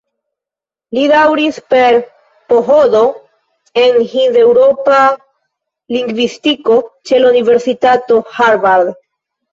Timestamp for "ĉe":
7.11-7.21